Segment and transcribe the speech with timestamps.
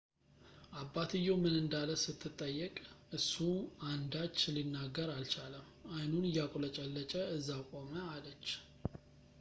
[0.81, 2.73] አባትየው ምን እንዳለ ስትጠየቅ
[3.17, 3.35] እሱ
[3.91, 5.67] አንዳች ሊናገር አልቻለም
[5.99, 8.47] አይኑን እያቁለጨለጨ እዛው ቆመ አለች